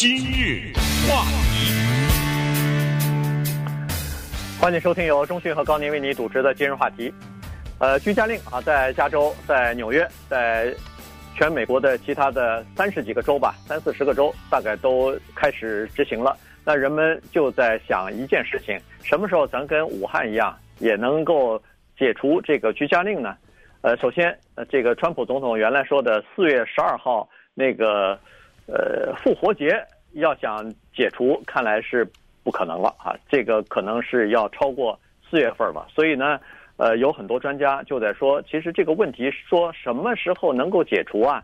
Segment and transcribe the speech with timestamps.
[0.00, 0.72] 今日
[1.06, 1.74] 话题，
[4.58, 7.12] 欢迎收听由中讯和高宁为你主持的今日话题。
[7.78, 10.74] 呃，居家令啊，在加州、在纽约、在
[11.36, 16.34] 全美国的其他的三十几个州吧，三四十个州，大概都开始执行了。
[16.64, 21.62] 那人们就在想一件事情：什么时候咱跟武汉一样，也能够
[21.98, 23.36] 解除这个居家令呢？
[23.82, 28.18] 呃，首先，呃，这个川普总统原来说的四月十二号那个
[28.72, 32.08] 呃复活节要想解除，看来是
[32.42, 35.86] 不可能了啊，这个可能是要超过四月份吧。
[35.94, 36.40] 所以呢，
[36.76, 41.42] 呃，有很多专家就在说，其实这个问题说什么时候能够解除啊？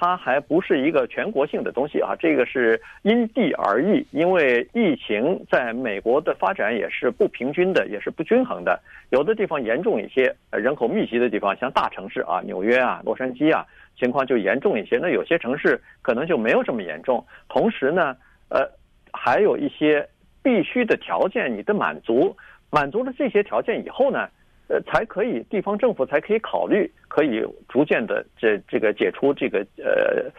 [0.00, 8.78] 它还不是一个全国性的东西啊，这个是因地而异，因为疫情在美国的发展也是不平均的，也是不均衡的。
[9.10, 13.66] 有的地方严重一些，人口密集的地方，像大城市啊，纽约啊、洛杉矶啊，
[13.98, 14.98] 情况就严重一些。
[15.02, 17.26] 那有些城市可能就没有这么严重。
[17.48, 18.16] 同时呢，
[18.50, 18.70] 呃，
[19.12, 20.08] 还有一些
[20.44, 22.36] 必须的条件你的满足，
[22.70, 24.28] 满足了这些条件以后呢，
[24.68, 30.30] 呃，才可以地方政府才可以考虑，可以逐渐的这这个解除这个呃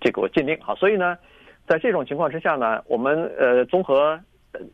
[0.00, 0.74] 这个禁令哈。
[0.74, 1.16] 所以呢，
[1.64, 4.18] 在这种情况之下呢，我们呃综合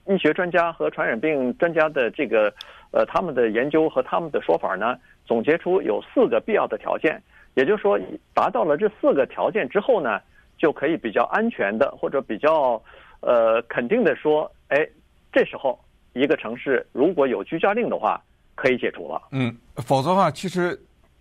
[0.07, 2.51] 医学专家和传染病专家的这个
[2.91, 7.23] 呃他们的研究和他们的说法呢，总结出有四个必要的条件。
[7.57, 8.01] 也就是说，
[8.33, 10.19] 达到了这四个条件之后呢，
[10.57, 12.83] 就可以比较安全的或者比较
[13.21, 14.89] 呃肯定的说，哎，
[15.31, 15.79] 这时候
[16.15, 18.19] 一个城市如果有居家令的话。
[18.61, 19.23] 可以解除了。
[19.31, 20.81] 嗯，否则的话，其实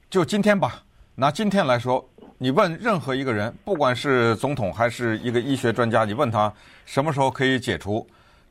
[0.09, 0.83] 就今天吧。
[1.13, 2.03] 拿今天来说，
[2.37, 6.51] 你问任何一个人，不管是总统还是一个医学专家，你问他
[6.85, 8.05] 什么时候可以解除，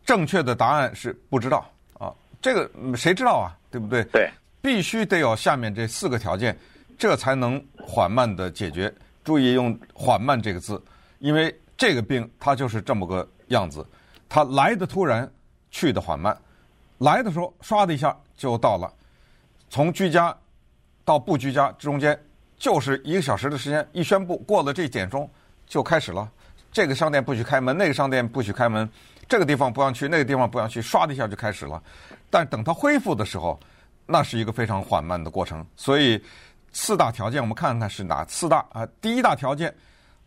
[0.05, 2.13] 正确的答案是不知道啊。
[2.41, 3.55] 这个谁知道啊？
[3.71, 4.05] 对不对？
[4.05, 4.31] 对，
[4.63, 6.57] 必须得有下面这四个条件，
[6.97, 8.93] 这才能缓慢的解决。
[9.25, 10.81] 注意用“缓慢”这个字，
[11.19, 13.85] 因为这个病它就是这么个样子，
[14.29, 15.29] 它来的突然，
[15.71, 16.37] 去的缓慢。
[16.99, 18.93] 来的时候，唰的一下就到了。
[19.69, 20.37] 从居家
[21.05, 22.19] 到不居家中间，
[22.57, 23.87] 就是一个小时的时间。
[23.93, 25.29] 一宣布过了这点钟，
[25.67, 26.31] 就开始了。
[26.71, 28.89] 这个商店不许开门，那个商店不许开门，
[29.29, 31.83] 这个地方不让去，那个地方不让去，唰的一下就开始了。
[32.29, 33.59] 但等它恢复的时候，
[34.05, 35.67] 那是一个非常缓慢的过程。
[35.75, 36.23] 所以
[36.73, 38.87] 四大条件，我们看看是哪四大啊？
[39.01, 39.75] 第一大条件，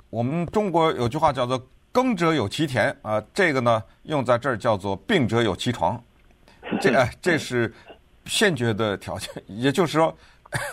[0.10, 1.62] 我们中国有句话叫做
[1.92, 6.02] “耕者有其田”啊，这个呢用在这儿叫做“病者有其床”。
[6.82, 7.72] 这，这是
[8.30, 10.16] 先决的条件，也就是说，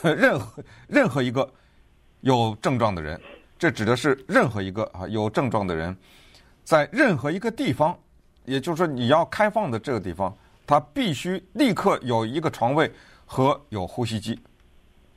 [0.03, 1.51] 任何任何一个
[2.21, 3.21] 有症状的人，
[3.59, 5.97] 这指的是任何一个啊有症状的人，
[6.63, 7.99] 在任何一个地方，
[8.45, 12.93] 也就是说你要开放的这个地方，他必须立刻有一个床位
[13.25, 14.39] 和有呼吸机，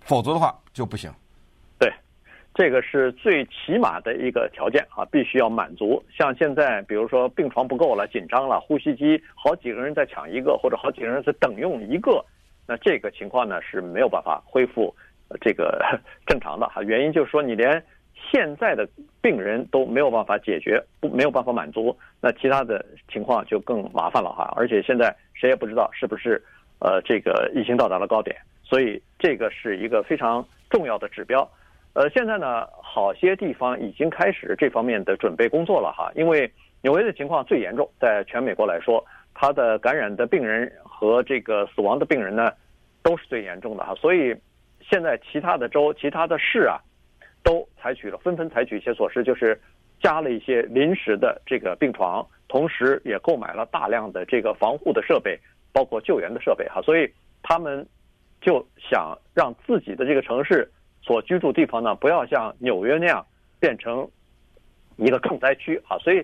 [0.01, 1.13] 否则的话就不行。
[2.59, 6.03] 这个是最起码的一个条件啊，必须要满足。
[6.14, 12.22] 像现在，比如说病床不够了，紧张了，呼吸机好几个人在抢一个，或者好几个人在等用一个，
[12.68, 14.94] 那这个情况呢是没有办法恢复
[15.40, 15.80] 这个
[16.28, 16.84] 正常的哈。
[16.84, 17.81] 原因就是说，你连
[18.30, 18.86] 现在的
[19.22, 24.53] 病人都没有办法解决，不没有办法满足，那其他的情况就更麻烦了哈。
[24.58, 26.44] 而且现在谁也不知道是不是
[26.80, 31.50] 呃这个疫情到达了高点，所以这个是一个非常重要的指标。
[31.94, 36.11] 呃，现在呢，好些地方已经开始这方面的准备工作了哈。
[36.16, 36.50] 因为
[36.81, 42.53] 纽约的情况最严重，在全美国来说，它的感染的病人和这个死亡的病人呢，
[43.01, 43.94] 都是最严重的哈。
[43.95, 44.35] 所以
[44.79, 46.78] 现在其他的州、其他的市啊，
[47.44, 49.59] 都采取了纷纷采取一些措施，就是
[49.99, 55.38] 加了一些临时的这个病床，同时也购买了大量的这个防护的设备，
[55.73, 56.81] 包括救援的设备哈。
[56.83, 57.11] 所以
[57.41, 57.85] 他们
[58.39, 60.69] 就想让自己的这个城市。
[61.09, 63.25] 所居住地方呢，不要像纽约那样
[63.59, 64.08] 变成
[64.97, 65.97] 一个重灾区啊！
[65.97, 66.24] 所以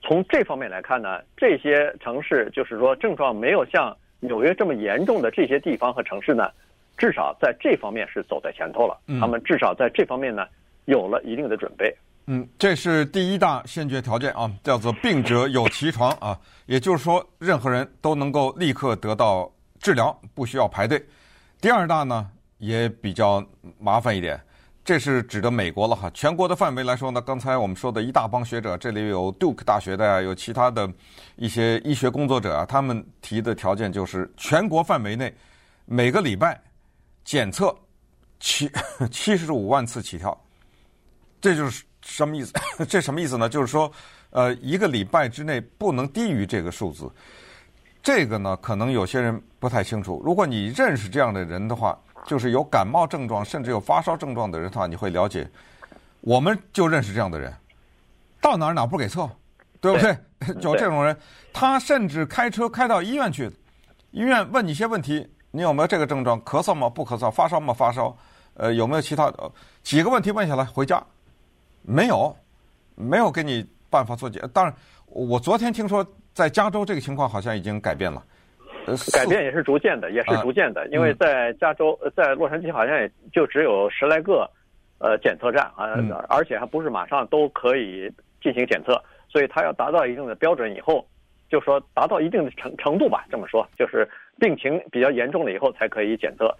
[0.00, 6.48] 从这方面来看呢，这些城市就是说症状没有像纽约这么严重的这些地方和城市呢，
[6.96, 8.98] 至少在这方面是走在前头了。
[9.20, 10.46] 他们至少在这方面呢
[10.86, 11.94] 有了一定的准备。
[12.28, 20.98] 嗯，这是第一大先决条件啊，叫做病者有其床啊，也就是说任何人都能够立刻得到治疗，不需要排队。
[21.60, 22.30] 第二大呢？
[22.58, 23.44] 也比较
[23.78, 24.40] 麻烦一点，
[24.84, 26.10] 这是指的美国了哈。
[26.14, 30.90] 全国的范围来说呢，刚才我们说的一大帮学者，这里有 Duke 大学的呀，有其他的
[31.36, 35.32] 一些医学工作者啊，他们提的条件就是全国范围内
[35.84, 36.60] 每个礼拜
[37.24, 37.74] 检测
[38.40, 38.70] 七
[39.10, 40.36] 七十五万次起跳。
[41.40, 42.52] 这就是什么意思？
[42.88, 43.48] 这什么意思呢？
[43.48, 43.90] 就是说，
[44.30, 47.08] 呃，一个礼拜之内不能低于这个数字。
[48.02, 50.20] 这个呢，可能有些人不太清楚。
[50.24, 51.96] 如果你认识这样的人的话，
[52.28, 55.48] 就是有感冒症状，甚至有发烧症状的人的话，你会了解，
[56.20, 57.50] 我们就认识这样的人。
[58.38, 59.26] 到哪儿哪儿不给测，
[59.80, 60.14] 对不对？
[60.60, 61.16] 就 这种人，
[61.54, 63.50] 他甚至开车开到医院去，
[64.10, 66.38] 医院问你一些问题，你有没有这个症状？
[66.42, 66.86] 咳嗽吗？
[66.86, 67.32] 不咳嗽？
[67.32, 67.72] 发烧吗？
[67.72, 68.14] 发烧？
[68.52, 69.50] 呃，有没有其他的
[69.82, 71.02] 几个问题问下来回家？
[71.80, 72.36] 没有，
[72.94, 74.38] 没有给你办法做解。
[74.52, 74.74] 当然，
[75.06, 78.22] 我昨天听说在加州这个情况好像已经改变了。
[78.88, 84.48] 呃，改变也是逐渐的，也是逐渐的，因为在加州，在洛杉矶好像也就只有十来个。
[85.00, 85.94] 呃，检测站啊，
[86.28, 88.10] 而且还不是马上都可以
[88.42, 91.06] 进行检测，所以它要达到一定的标准以后，
[91.48, 94.08] 就说达到一定的程程度吧，这么说，就是
[94.40, 96.52] 病情比较严重了以后才可以检测。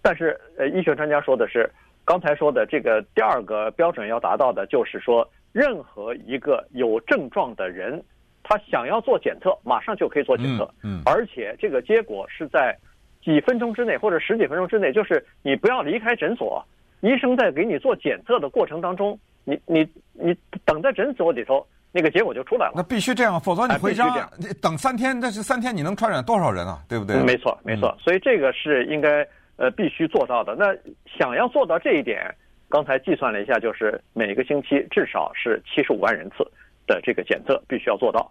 [0.00, 1.68] 但是，呃，医学专家说的是，
[2.04, 8.00] 刚才说的这个第二个标准要达到的，就是说，任何一个有症状的人，
[8.42, 12.76] 他想要做检测，马上就可以做检测，嗯，而且这个结果是在
[13.22, 16.64] 几分钟之内或者十几分钟之内，就是你不要离开诊所。
[17.00, 20.32] 医生在给你做检测的过程当中，你你你
[20.64, 22.74] 等在诊所里头，那个结果就出来了。
[22.76, 26.78] 那必须这样，否则你回家你等三天，但是三天你能传染多少人啊？
[26.88, 27.20] 对不对？
[27.24, 27.92] 没错，没错。
[27.98, 30.54] 所以这个是应该呃必须做到的。
[30.54, 30.72] 那
[31.18, 32.32] 想要做到这一点，
[32.68, 36.48] 刚才计算了一下，就是每个星期至少是七十五万人次
[36.92, 38.30] 的这个检测必须要做到。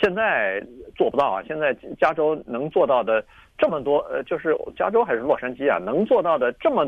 [0.00, 0.62] 现在
[0.96, 1.42] 做不到啊！
[1.46, 3.24] 现在加州能做到的
[3.56, 6.86] 这么多，呃，就是加州还是洛杉矶啊，能做到的这么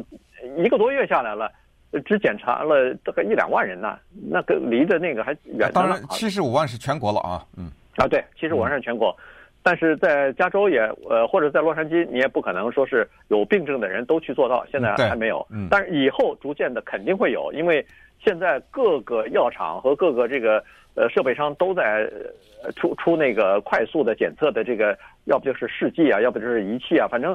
[0.56, 1.50] 一个多月下来了，
[2.05, 3.99] 只检查了大概一两万人呢，
[4.31, 5.72] 那个离的那个还远呢。
[5.75, 9.16] 当然，七十五万是全国了啊，嗯，啊，对，七十五万是全国，
[9.61, 10.78] 但是在加州也，
[11.08, 17.84] 呃，或者在洛杉矶，你也不可能说是有病症的人都去做到，现在还没有，嗯，但是以后逐渐的肯定会有，因为
[18.22, 20.62] 现在各个药厂和各个这个。
[20.96, 22.05] 呃，设备商都在
[22.75, 27.34] 出出那个快速的检测的这个，要不就是试剂啊，要不就是仪器啊，反正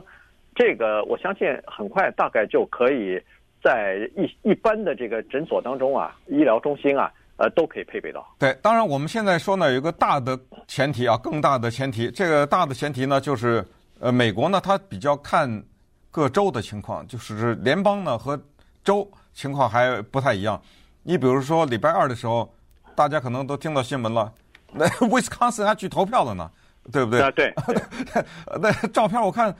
[0.54, 3.18] 这个我相信很快大概就可以
[3.64, 8.28] 在一一般的这个诊所当中啊，医疗中心啊，呃，都可以配备到。
[8.38, 13.66] 对，当然我们现在说呢，有一个大的前提啊，更大的前提，这个大的前提呢，就是
[14.02, 15.64] 呃，美国呢，它比较看
[16.12, 18.38] 各州的情况，就是联邦呢和
[18.84, 20.60] 州情况还不太一样。
[21.04, 22.52] 你比如说礼拜二的时候。
[22.98, 24.32] 大家可能都听到新闻了，
[24.72, 26.50] 那威斯康星还去投票了呢，
[26.94, 27.20] 对不对？
[27.20, 27.54] 啊，对。
[28.62, 29.54] 那照片我看，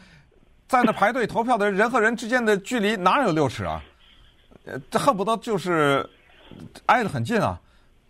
[0.70, 3.84] 在那排队投票的人和人之间的距离哪有六尺啊？
[4.90, 6.10] 这恨不得就是
[6.86, 7.60] 挨得很近啊。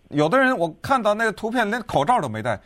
[0.10, 2.62] 有的人我看到那个图片连口罩都没戴。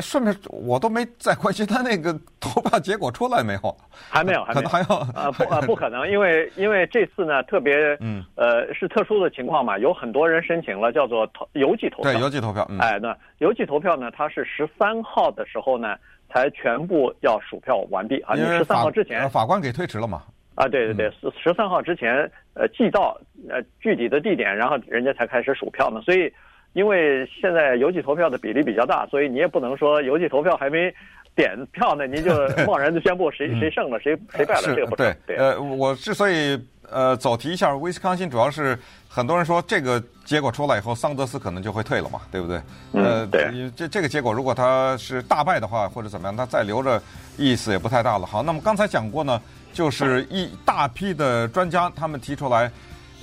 [0.00, 3.76] 顺便，我都没再关心他那个投票结果出来没有？
[3.90, 15.96] 还没有，可能还要啊不啊不可能，因为因为这次呢特别嗯呃是特殊的情况嘛，有很多人申请了叫做投邮寄投票，对邮寄投票，嗯、哎那邮寄投票呢，它是十三号的时候呢
[16.32, 20.22] 才全部要数票完毕啊，因为十三号之前法官给推迟了嘛
[20.54, 23.18] 啊对对对十十三号之前呃寄到
[23.48, 26.32] 呃具体的地点，然后人家才开始数票呢，所以。
[26.78, 30.94] 因为现在邮寄投票的比例比较大，所以你也不能说邮寄投票还没
[31.34, 32.32] 点票呢，您就
[32.64, 35.12] 贸然的宣布谁谁胜了谁谁败了，这个不对。
[35.26, 36.56] 对，呃，我之所以
[36.88, 38.78] 呃走题一下，威斯康星主要是
[39.08, 42.60] 很多人说这个结果出来以后，桑德斯可能就会退了嘛，对不对？
[42.92, 43.50] 呃，对。
[43.74, 47.02] 这这个结果如果他是大败的话，或者怎么样，他再留着
[47.36, 48.24] 意思也不太大了。
[48.24, 49.42] 好，那么刚才讲过呢，
[49.72, 52.70] 就是一大批的专家他们提出来。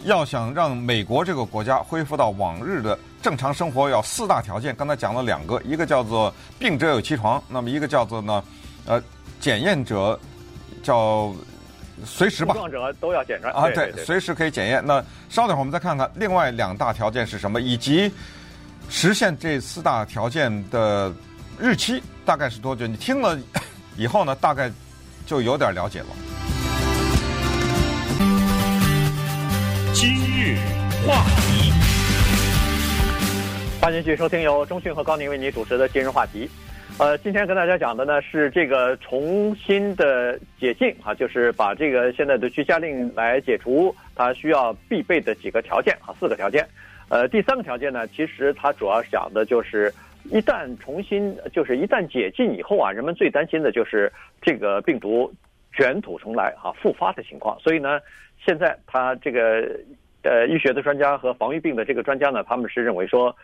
[0.04, 4.76] 要想让美国这个国家恢复到往日的正常生活，要四大条件。
[4.76, 8.44] 刚才讲了两个，一个叫做病者有其床，那么一个叫做呢，
[8.86, 9.02] 呃，
[9.40, 10.20] 检验者
[10.84, 11.34] 叫
[12.04, 12.54] 随时吧。
[12.54, 14.86] 症状者都要检查啊，对，随时可以检验。
[14.86, 18.12] 那稍等会儿我们再看看另外两大条件是什么，以及
[18.90, 21.12] 实现这四大条件的
[21.58, 22.86] 日期大概是多久？
[22.86, 23.40] 你听了
[23.98, 24.72] 以后呢，大概
[25.26, 26.35] 就有点了解了。
[29.96, 30.58] 今日
[31.08, 31.72] 话题，
[33.82, 36.50] 欢迎继续收听由中讯和高宁为您主持的今日话题。
[37.00, 46.68] 呃，今天跟大家讲的呢是这个重新的解禁啊，就是把这个现在的居家令来解除，它需要必备的几个条件啊，四个条件。
[47.08, 49.94] 呃，第三个条件呢，其实它主要讲的就是
[50.26, 54.12] 一旦重新就是一旦解禁以后啊，人们最担心的就是
[54.42, 55.34] 这个病毒
[55.76, 57.60] 卷土重来啊，复发的情况。
[57.60, 58.00] 所以呢。
[58.46, 59.80] 现在他这个
[60.22, 63.36] 呃医学的专家和防御病的这个专家呢，他们是认为说，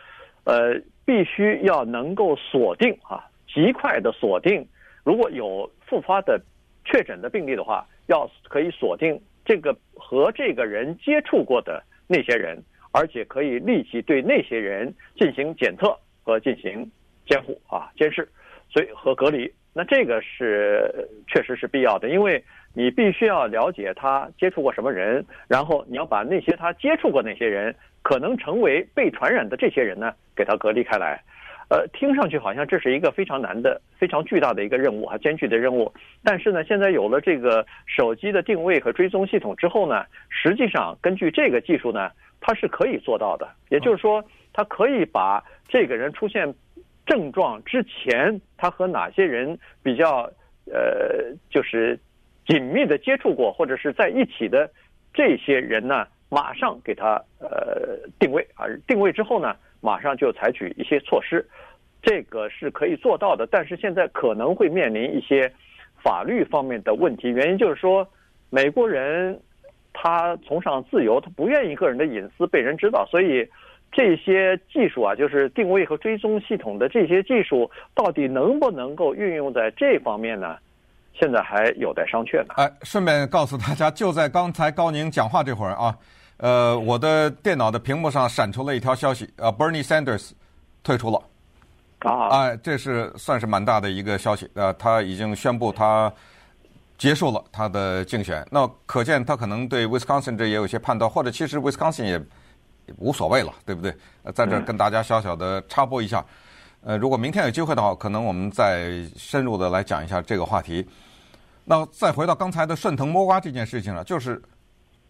[0.44, 4.68] 呃，必须要能够锁定啊，极快的锁定，
[5.04, 6.40] 如果有复发的
[6.86, 12.62] 确诊的病例的话，要可以锁定这个和这个人接触过的那些人，
[12.92, 16.88] 而且可以立即对那些人进行检测和进行
[17.26, 18.28] 监护啊监视，
[18.70, 19.52] 所以和隔离。
[19.74, 22.44] 那这个是确实是必要的，因为。
[22.74, 31.22] 你必须要了解他接触过什么人，然后你要把那些他接触过那些人可能成为被传染的这些人呢，给他隔离开来。
[31.70, 35.94] 呃，听上去好像这是一个非常难的、非常巨大的一个任务啊，艰巨的任务。
[36.24, 42.10] 但是呢，现在有了这个手机的定位和追踪系统之后呢，实际上根据这个技术呢，
[42.40, 43.50] 它是可以做到的。
[43.68, 44.24] 也就是说，
[44.54, 46.56] 它可以把这个人出现
[47.06, 50.30] 症状之前，他和哪些人比较
[50.72, 52.00] 呃，就是
[52.46, 54.70] 紧密的接触过或者是在一起的
[55.14, 61.46] 这些人呢，马上给他呃定位啊，定位之后呢，马上就采取一些措施，
[62.02, 63.48] 这个是可以做到的。
[63.52, 65.52] 但是现在可能会面临一些
[66.04, 68.08] 法律方面的问题，原因就是说，
[68.50, 69.40] 美国人
[69.94, 73.46] 他崇尚自由，他不愿意个人的隐私被人知道，所以
[73.92, 80.58] 这些技术啊，就是定位和追踪系统的这些技术，到底能不能够运用在这方面呢？
[81.14, 82.54] 现在还有待商榷呢。
[82.56, 85.96] 哎，顺便告诉大家，就在刚才高宁讲话这会儿啊。
[86.38, 90.32] 呃，我的电脑的屏幕上闪出了一条消息，呃，Bernie Sanders
[90.84, 91.22] 退出了，
[92.00, 96.12] 啊，哎，这是算是蛮大的一个消息，呃，他已经宣布他
[96.98, 102.20] 结束了他的竞选，那可见他可能对 Wisconsin 这也有些判断，或者其实 Wisconsin 也
[102.98, 103.92] 无所谓了，对不对？
[104.34, 106.26] 在这儿跟大家小小的插播一下，
[106.84, 110.88] 呃，如果明天有机会的话，可能我们再深入的来讲一下这个话题。
[111.66, 114.42] 那再回到刚才的顺藤摸瓜这件事情了，就是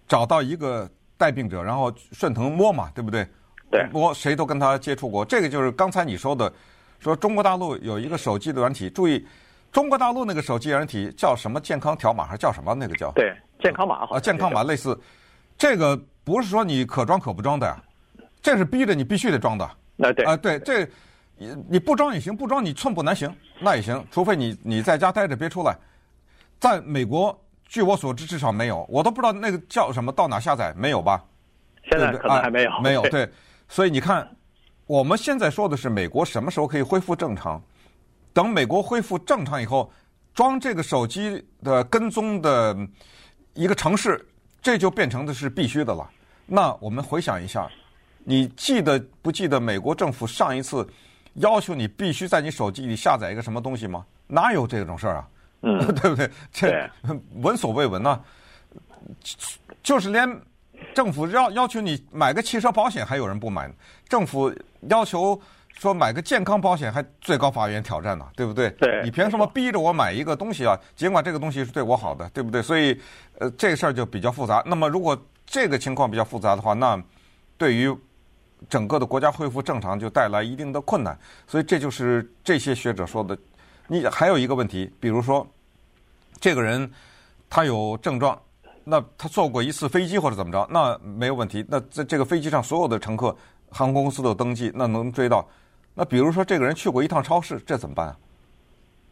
[0.07, 0.89] 找到一个。
[1.17, 3.23] 带病者，然后顺藤摸嘛，对不对？
[3.69, 5.23] 对，摸谁都跟他接触过。
[5.23, 6.51] 这个就是刚才你说的，
[6.97, 9.23] 说中国大陆有一个手机的软体，注意，
[9.71, 12.73] 中国大陆那个手机软体叫什么健康条码还是叫什么？
[12.73, 14.99] 那个叫对健康码啊，健康码类似。
[15.59, 17.83] 这个不是说你可装可不装的呀，
[18.41, 19.69] 这是逼着你必须得装的。
[19.95, 20.87] 那对啊，对，这
[21.37, 25.75] 你你不装也行，不装你寸步难行，那也行，除非你你在家待着别出来。
[26.59, 27.37] 在美国。
[27.73, 31.23] 据我所知，至少没有，我都不知道那个叫什么，到哪下载没有吧？
[31.89, 33.01] 现在可能还没有，没有。
[33.07, 33.31] 对，
[33.69, 34.29] 所以你看，
[34.87, 37.63] 我们现在说的是美国什么时候可以恢复正常？
[38.33, 39.89] 等美国恢复正常以后，
[40.33, 42.75] 装这个手机的跟踪的
[43.53, 44.21] 一个程式，
[44.61, 46.09] 这就变成的是必须的了。
[46.45, 47.69] 那我们回想一下，
[48.23, 50.87] 你记得不记得美国政府上一次
[51.35, 54.05] 要求你必须在你手机里下载一个什么东西吗？
[54.27, 55.27] 哪有这种事儿啊？
[55.61, 56.29] 嗯， 对不对？
[56.51, 56.89] 这
[57.35, 58.21] 闻所未闻呐、啊，
[59.83, 60.41] 就是连
[60.93, 63.69] 政府要要求你买个汽车保险，还有人不买；
[64.07, 64.53] 政府
[64.89, 65.39] 要求
[65.73, 68.69] 说买个健康保险，还最高法院挑战呢，对不对？
[68.71, 70.77] 对，你凭什么逼着我买一个东西啊？
[70.95, 72.61] 尽管这个东西是对我好的，对不对？
[72.61, 72.99] 所以，
[73.39, 74.61] 呃，这个事儿就比较复杂。
[74.65, 77.01] 那么，如果这个情况比较复杂的话，那
[77.57, 77.91] 对于
[78.69, 81.17] 整个的国家恢复正常就带来一定的困难。
[81.47, 83.37] 所以，这就是这些学者说的。
[83.87, 85.45] 你还有一个问题，比如说，
[86.39, 86.89] 这个人
[87.49, 88.39] 他有症状，
[88.83, 91.65] 那他坐过一次飞机或者怎么着，那没有问题。
[91.67, 93.35] 那在这个飞机上所有的乘客，
[93.71, 95.47] 航空公司都有登记，那能追到。
[95.95, 98.17] 那比如说这个人去过一趟超市，这怎么办啊？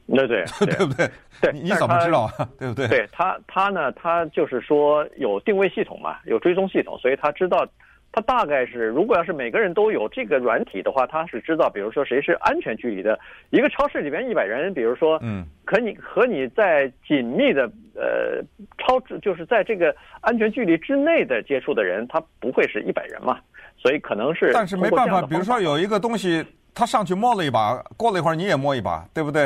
[0.07, 1.09] 对 对对不对？
[1.41, 2.31] 对，你怎么知道啊？
[2.59, 2.87] 对不对？
[2.87, 7.67] 对他他呢，他就是说有定位系统嘛，有追踪系统，所以他知道。
[8.11, 13.19] 他大概是，如果要是每个人都有这个软体的话，他是知道，比如说谁是安全距离的。
[13.51, 18.41] 一个超市里边一百人，比如说，嗯，可你和你在紧密的呃
[18.79, 23.37] 超，就是在这个安全距离之内的接触的人，他不会是一百人嘛，
[23.81, 24.51] 所以可能是。
[24.53, 26.45] 但是没办法，比如说有一个东西，
[26.75, 29.45] 他上去摸了一把，过了一会儿你也摸一把，对不对？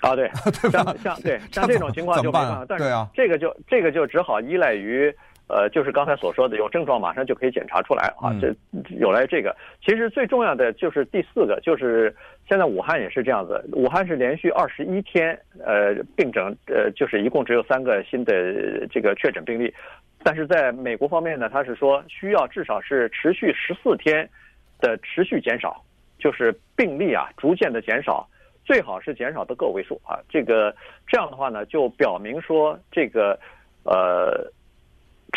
[0.00, 0.28] 啊，对，
[0.60, 0.82] 对吧？
[0.84, 5.14] 像像对像这种情况就没办法，但是这个就这个就只好依赖于。
[5.48, 8.34] 呃，就是刚才所说的，有症状马上就可以检查出来啊。
[8.40, 8.52] 这
[8.98, 12.12] 有来这个，其实最重要的就是第四个，就是
[12.48, 13.64] 现在武汉也是这样子。
[13.72, 18.32] 武汉是连续二十一天，呃，病症，呃，就是一共只有三个新的
[18.90, 19.72] 这个确诊病例。
[20.26, 24.28] 但是在美国方面呢，他是说需要至少是持续十四天
[24.80, 25.80] 的持续减少，
[26.18, 28.28] 就是病例啊逐渐的减少，
[28.64, 30.18] 最好是减少的个位数啊。
[30.28, 30.74] 这个
[31.06, 33.38] 这样的话呢，就表明说这个
[33.84, 34.50] 呃。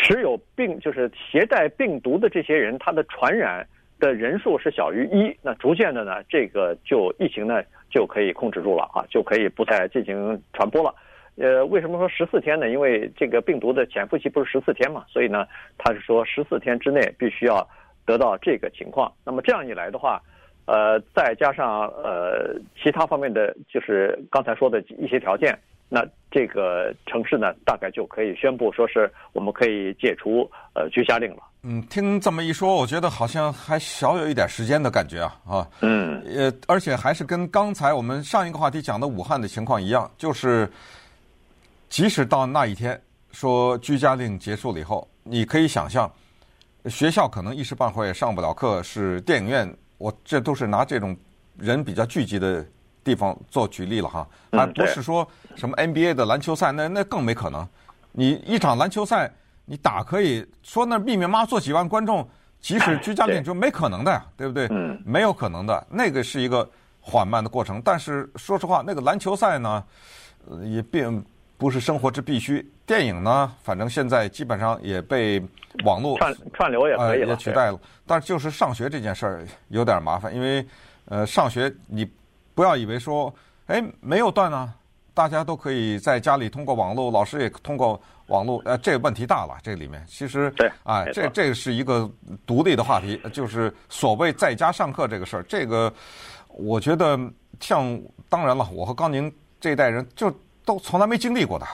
[0.02, 3.66] 持有病就是携带病毒的这些人，他的传染
[3.98, 10.94] 的人数是小于一，那逐渐的呢，这个就疫情呢就可以控制住了啊，就可以不再进行传播了。
[11.40, 12.68] 呃，为什么说十四天呢？
[12.68, 15.46] 因为这个病毒的潜伏期不是十四天嘛，所以呢，
[15.78, 17.66] 他是说十四天之内必须要
[18.04, 19.10] 得到这个情况。
[19.24, 20.20] 那么这样一来的话，
[20.66, 25.58] 呃，再加上呃其他方面的，就是刚才说的一些条件。
[25.92, 31.38] 那这个城市呢，大概就可以宣布说是我们可以解除呃居家令了。
[31.64, 35.66] 嗯，听这么一说，我觉得好像还少有一点时间的感觉啊啊。
[35.82, 36.22] 嗯。
[36.26, 40.70] 呃，而且还是跟刚才我们上一个话题讲的武汉的情况一样，就是
[41.90, 42.98] 即使到那一天
[43.32, 46.10] 说居家令结束了以后，你可以想象，
[46.86, 51.14] 学校可能一时半会也上不了课，是电影院，我这都是拿这种
[51.58, 52.64] 人比较聚集的
[53.02, 57.68] 地方做举例了哈，还不是说什么 NBA 的篮球赛，那那更没可能。
[58.12, 59.28] 你一场篮球赛，
[59.64, 62.26] 你打可以说那密密麻麻坐几万观众，
[62.60, 64.68] 即使居家令就没可能的呀，对不对？
[65.04, 66.68] 没有可能的，那个是一个
[67.00, 67.82] 缓慢的过程。
[67.84, 69.84] 但是说实话，那个篮球赛呢，
[70.64, 71.24] 也并
[71.60, 72.66] 不是生活之必须。
[72.86, 75.38] 电影呢，反正现在基本上也被
[75.84, 77.78] 网络串串流也可以了，也取代了。
[78.06, 80.66] 但是就是上学这件事儿有点麻烦，因为
[81.04, 82.10] 呃，上学你
[82.54, 83.32] 不要以为说，
[83.66, 84.74] 哎，没有断啊。
[85.12, 89.54] 大家都可以在家里通过网络，老师也通过网络，呃，这个问题大了。
[89.62, 92.10] 这里面其实，对，哎，这这是一个
[92.46, 95.42] 独立的话题，就是所谓在家上课这个事儿。
[95.42, 95.92] 这个
[96.48, 97.18] 我觉得，
[97.58, 98.00] 像
[98.30, 100.32] 当然了，我和高宁这一代人就
[100.70, 101.66] 都从来没经历过的，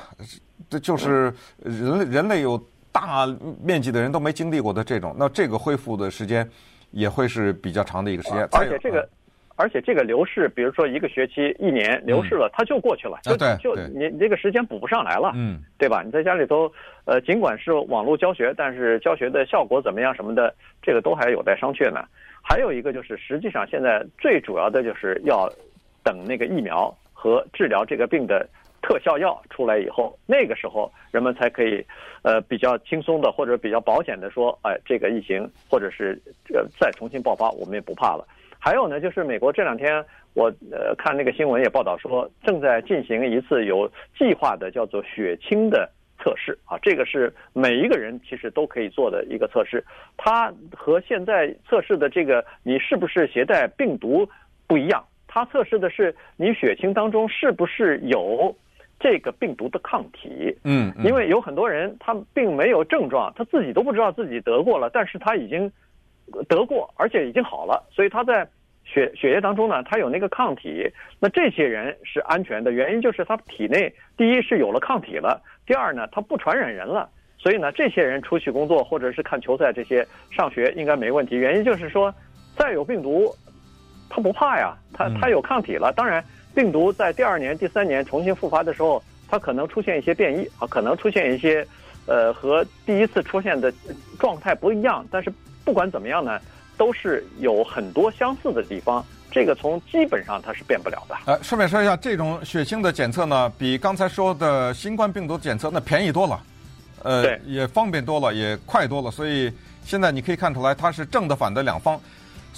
[0.71, 2.59] 这就是人人类有
[2.91, 3.27] 大
[3.63, 5.15] 面积的人都没经历过的这种。
[5.19, 6.49] 那这个恢复的时间
[6.93, 9.07] 也会是比较长的一个时间，而且这个。
[9.59, 16.03] 而且这个流逝，比如说一个学期、一年流逝了，它就过去了，就就你你这个时间补不上来了，嗯，对吧？
[16.05, 16.71] 你在家里头，
[17.07, 22.05] 呃，尽管是网络教学，但是教学的效果怎么样什么的，这个都还有待商榷呢。
[22.43, 25.51] 还有一个就是，实际上现在最主要的就是要
[26.05, 28.47] 等那个疫苗和治疗这个病的
[28.87, 31.85] 特效药出来以后，那个时候人们才可以，
[32.23, 36.17] 呃，比较轻松的或者比较保险的说，哎，这个疫情或者是
[36.55, 38.25] 呃再重新爆发，我们也不怕了。
[38.61, 45.91] 还有呢，就是美国这两天我呃看那个新闻也报道说，正在进行一次有计划的叫做血清的
[46.23, 49.85] 测试啊，这个是每一个人其实都可以做的一个测试。
[50.17, 54.29] 它和现在测试的这个你是不是携带病毒
[54.69, 58.55] 不一样，它测试的是你血清当中是不是有
[59.07, 60.53] 这个病毒的抗体。
[60.65, 65.71] 嗯，因为有很多人他并没有症状，他自己都不知道自己得过了，但是他已经
[66.49, 68.49] 得过，而且已经好了，所以他在。
[68.89, 81.35] 血血液当中呢，他有那个抗体，那这些人是安全的，原因就是他体内第一是有了抗体了，第二呢，他不传染人了，所以呢，这些人出去工作或者是看球赛这些上学应该没问题。
[81.37, 82.15] 原因就是说，
[82.57, 83.29] 再有病毒，
[84.09, 85.93] 他不怕呀，他他有抗体了。
[85.97, 86.25] 当然，
[86.57, 91.65] 病毒在第二年、第三年重新复发的时候，它可能出现一些变异啊，可能出现一些，
[92.07, 93.71] 呃，和第一次出现的
[94.19, 95.07] 状态不一样。
[95.11, 95.31] 但是
[95.67, 96.41] 不管怎么样呢？
[96.79, 101.15] 都是有很多相似的地方，这个从基本上它是变不了的。
[101.27, 106.43] 呃，顺便说一下，这种血清的检测呢，比刚才说的新冠病毒检测那便宜多了，
[107.03, 109.11] 呃，也方便多了，也快多了。
[109.11, 109.53] 所以
[109.85, 112.01] 现在你可以看出来，它是正的反的两方。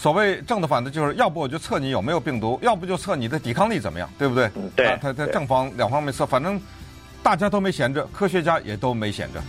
[0.01, 4.49] 所谓正的反的，就是要不我就测你有没有病毒，要不就测你的抵抗力怎么样，对不对？
[4.77, 6.61] 对，他他正方两方面测，反正
[7.21, 9.43] 大家都没闲着，科学家也都没闲着。